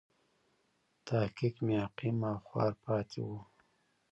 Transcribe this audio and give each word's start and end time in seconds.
تحقیق 1.07 1.55
مې 1.65 1.75
عقیم 1.85 2.17
او 2.29 2.37
خوار 2.45 2.73
پاتې 2.83 3.21
و. 3.27 3.31